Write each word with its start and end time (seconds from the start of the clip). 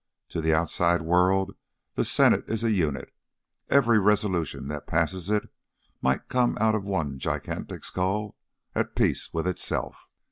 To 0.29 0.41
the 0.41 0.51
outside 0.51 1.03
world 1.03 1.55
the 1.93 2.03
Senate 2.03 2.45
is 2.49 2.63
a 2.63 2.71
unit; 2.71 3.13
every 3.69 3.99
resolution 3.99 4.67
that 4.69 4.87
passes 4.87 5.29
it 5.29 5.43
might 6.01 6.27
come 6.27 6.57
out 6.59 6.73
of 6.73 6.83
one 6.83 7.19
gigantic 7.19 7.83
skull 7.83 8.35
at 8.73 8.95
peace 8.95 9.31
with 9.31 9.45
itself. 9.45 10.07